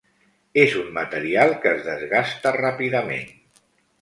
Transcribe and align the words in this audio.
És 0.61 0.71
un 0.79 0.87
material 0.95 1.53
que 1.67 1.75
es 1.75 1.83
desgasta 1.89 2.55
ràpidament. 2.57 3.31